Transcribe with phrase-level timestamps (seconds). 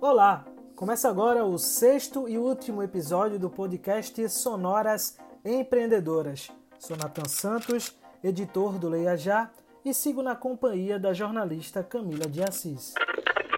[0.00, 0.46] Olá!
[0.76, 6.52] Começa agora o sexto e último episódio do podcast Sonoras Empreendedoras.
[6.78, 9.50] Sou Nathan Santos, editor do Leia Já,
[9.84, 12.94] e sigo na companhia da jornalista Camila de Assis.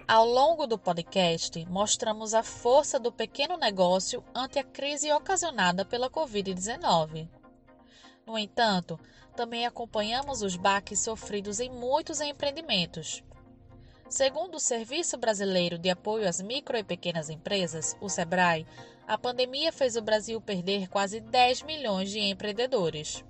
[0.07, 6.09] Ao longo do podcast, mostramos a força do pequeno negócio ante a crise ocasionada pela
[6.09, 7.29] Covid-19.
[8.25, 8.99] No entanto,
[9.35, 13.23] também acompanhamos os baques sofridos em muitos empreendimentos.
[14.11, 18.67] Segundo o Serviço Brasileiro de Apoio às Micro e Pequenas Empresas, o SEBRAE,
[19.07, 23.23] a pandemia fez o Brasil perder quase 10 milhões de empreendedores.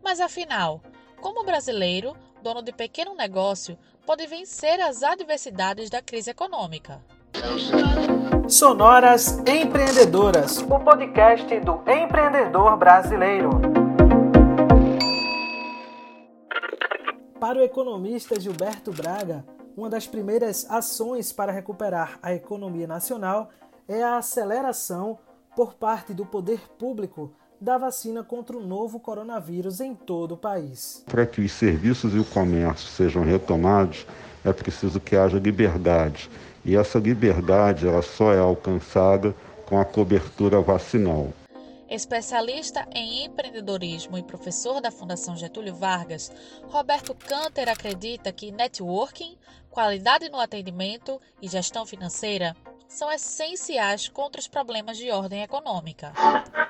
[0.00, 0.80] Mas afinal,
[1.20, 7.02] como brasileiro, dono de pequeno negócio, pode vencer as adversidades da crise econômica?
[8.48, 13.50] Sonoras Empreendedoras, o podcast do empreendedor brasileiro.
[17.40, 19.44] Para o economista Gilberto Braga,
[19.76, 23.50] uma das primeiras ações para recuperar a economia nacional
[23.88, 25.18] é a aceleração
[25.56, 31.04] por parte do poder público da vacina contra o novo coronavírus em todo o país.
[31.06, 34.06] Para que os serviços e o comércio sejam retomados,
[34.44, 36.30] é preciso que haja liberdade.
[36.64, 39.34] E essa liberdade ela só é alcançada
[39.66, 41.28] com a cobertura vacinal.
[41.90, 46.30] Especialista em empreendedorismo e professor da Fundação Getúlio Vargas,
[46.68, 49.36] Roberto Canter acredita que networking,
[49.68, 52.54] qualidade no atendimento e gestão financeira
[52.86, 56.12] são essenciais contra os problemas de ordem econômica.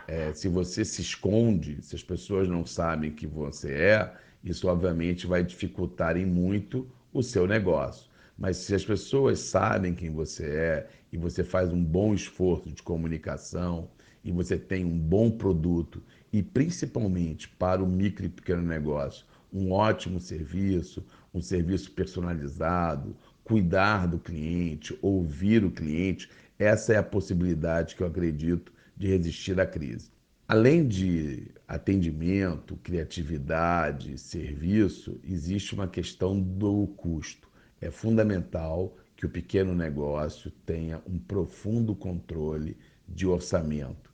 [0.08, 5.26] É, se você se esconde, se as pessoas não sabem que você é, isso obviamente
[5.26, 8.10] vai dificultar em muito o seu negócio.
[8.38, 12.82] Mas se as pessoas sabem quem você é e você faz um bom esforço de
[12.82, 13.90] comunicação,
[14.24, 19.72] e você tem um bom produto e principalmente para o micro e pequeno negócio, um
[19.72, 21.04] ótimo serviço,
[21.34, 28.06] um serviço personalizado, cuidar do cliente, ouvir o cliente, essa é a possibilidade que eu
[28.06, 30.10] acredito de resistir à crise.
[30.46, 37.48] Além de atendimento, criatividade, serviço, existe uma questão do custo.
[37.80, 42.76] É fundamental que o pequeno negócio tenha um profundo controle
[43.08, 44.09] de orçamento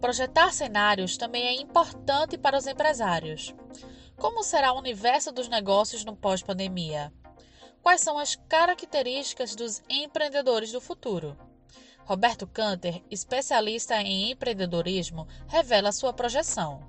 [0.00, 3.54] Projetar cenários também é importante para os empresários.
[4.16, 7.12] Como será o universo dos negócios no pós-pandemia?
[7.80, 11.36] Quais são as características dos empreendedores do futuro?
[12.04, 16.80] Roberto Canter, especialista em empreendedorismo, revela sua projeção.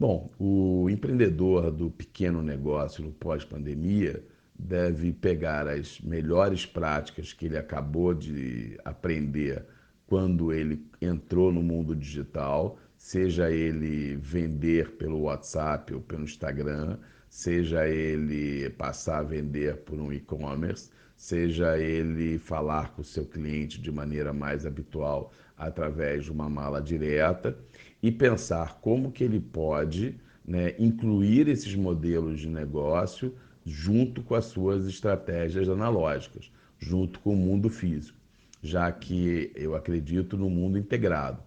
[0.00, 4.24] Bom, o empreendedor do pequeno negócio no pós-pandemia
[4.58, 9.62] deve pegar as melhores práticas que ele acabou de aprender
[10.06, 16.96] quando ele entrou no mundo digital, seja ele vender pelo WhatsApp ou pelo Instagram,
[17.28, 23.78] seja ele passar a vender por um e-commerce, seja ele falar com o seu cliente
[23.78, 27.54] de maneira mais habitual através de uma mala direta
[28.02, 34.46] e pensar como que ele pode né, incluir esses modelos de negócio junto com as
[34.46, 38.18] suas estratégias analógicas, junto com o mundo físico,
[38.62, 41.42] já que eu acredito no mundo integrado.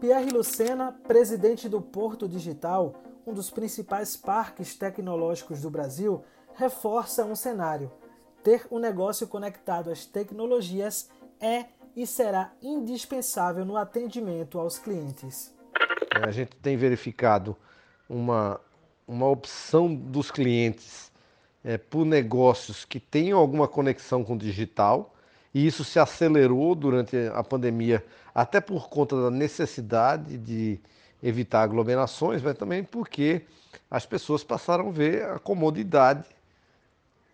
[0.00, 6.22] Pierre Lucena, presidente do Porto Digital, um dos principais parques tecnológicos do Brasil,
[6.54, 7.90] reforça um cenário.
[8.42, 15.52] Ter um negócio conectado às tecnologias é e será indispensável no atendimento aos clientes.
[16.22, 17.56] A gente tem verificado
[18.08, 18.60] uma,
[19.06, 21.10] uma opção dos clientes
[21.64, 25.14] é, por negócios que tenham alguma conexão com o digital,
[25.52, 30.78] e isso se acelerou durante a pandemia, até por conta da necessidade de
[31.22, 33.42] evitar aglomerações, mas também porque
[33.90, 36.24] as pessoas passaram a ver a comodidade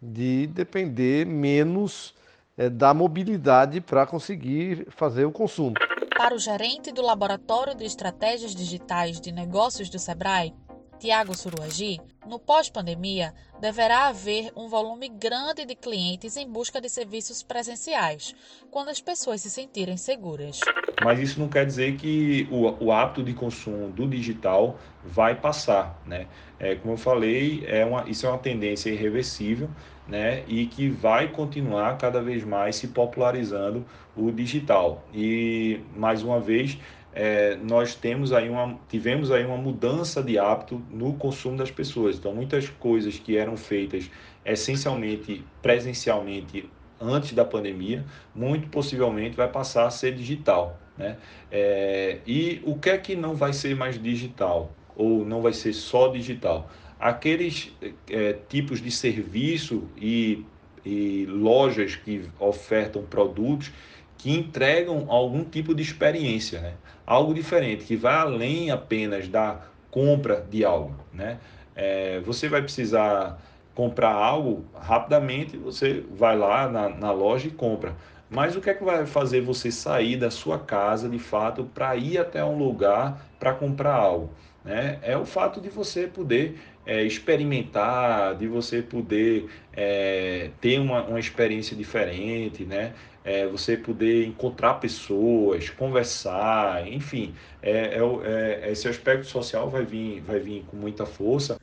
[0.00, 2.14] de depender menos
[2.56, 5.74] é, da mobilidade para conseguir fazer o consumo.
[6.16, 10.54] Para o gerente do Laboratório de Estratégias Digitais de Negócios do Sebrae,
[10.98, 17.42] Tiago Suruagi, no pós-pandemia, deverá haver um volume grande de clientes em busca de serviços
[17.42, 18.34] presenciais,
[18.70, 20.60] quando as pessoas se sentirem seguras.
[21.04, 26.00] Mas isso não quer dizer que o, o hábito de consumo do digital vai passar,
[26.06, 26.26] né?
[26.58, 29.68] É, como eu falei, é uma, isso é uma tendência irreversível,
[30.08, 30.44] né?
[30.46, 33.84] E que vai continuar cada vez mais se popularizando
[34.16, 35.04] o digital.
[35.12, 36.78] E mais uma vez,
[37.12, 42.16] é, nós temos aí uma, tivemos aí uma mudança de hábito no consumo das pessoas.
[42.16, 44.10] Então, muitas coisas que eram feitas
[44.44, 46.70] essencialmente presencialmente
[47.00, 48.04] antes da pandemia,
[48.34, 50.78] muito possivelmente vai passar a ser digital.
[50.96, 51.16] Né?
[51.50, 54.72] É, e o que é que não vai ser mais digital?
[54.94, 56.70] Ou não vai ser só digital?
[56.98, 57.72] Aqueles
[58.08, 60.44] é, tipos de serviço e,
[60.84, 63.70] e lojas que ofertam produtos
[64.18, 66.74] que entregam algum tipo de experiência, né?
[67.06, 69.60] algo diferente, que vai além apenas da
[69.90, 70.96] compra de algo.
[71.12, 71.38] Né?
[71.74, 73.38] É, você vai precisar
[73.74, 77.94] comprar algo rapidamente, você vai lá na, na loja e compra.
[78.28, 81.94] Mas o que é que vai fazer você sair da sua casa de fato para
[81.94, 84.30] ir até um lugar para comprar algo?
[84.66, 84.98] Né?
[85.00, 91.20] É o fato de você poder é, experimentar, de você poder é, ter uma, uma
[91.20, 92.92] experiência diferente, né?
[93.24, 100.20] É, você poder encontrar pessoas, conversar, enfim, é, é, é, esse aspecto social vai vir,
[100.20, 101.58] vai vir com muita força.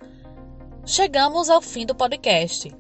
[0.86, 2.74] Chegamos ao fim do podcast.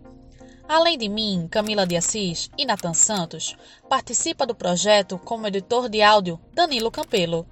[0.67, 3.55] Além de mim, Camila de Assis e Nathan Santos,
[3.89, 7.45] participa do projeto como editor de áudio Danilo Campelo.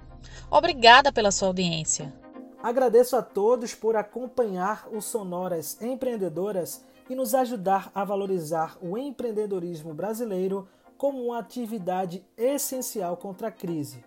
[0.50, 2.21] Obrigada pela sua audiência.
[2.62, 9.92] Agradeço a todos por acompanhar o Sonoras Empreendedoras e nos ajudar a valorizar o empreendedorismo
[9.92, 14.04] brasileiro como uma atividade essencial contra a crise.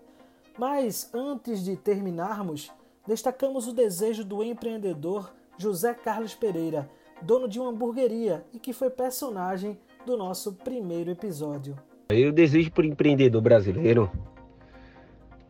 [0.58, 2.72] Mas antes de terminarmos,
[3.06, 6.90] destacamos o desejo do empreendedor José Carlos Pereira,
[7.22, 11.76] dono de uma hamburgueria e que foi personagem do nosso primeiro episódio.
[12.08, 14.10] Eu desejo para o empreendedor brasileiro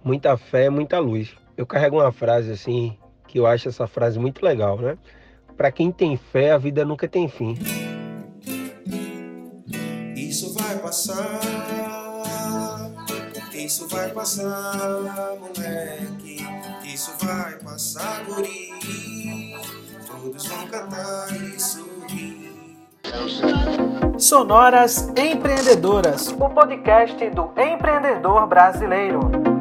[0.05, 2.97] muita fé, muita luz eu carrego uma frase assim,
[3.27, 4.97] que eu acho essa frase muito legal, né?
[5.55, 7.57] Para quem tem fé, a vida nunca tem fim.
[10.15, 11.39] Isso vai passar,
[13.53, 16.45] isso vai passar, moleque.
[16.83, 19.55] Isso vai passar, guri.
[20.07, 22.55] Todos vão cantar e sorrir.
[24.17, 29.54] Sonoras Empreendedoras, o podcast do empreendedor brasileiro.